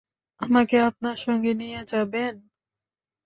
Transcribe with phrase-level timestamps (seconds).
[0.41, 2.33] আমাকে আপনার সঙ্গে নিয়ে যাবেন?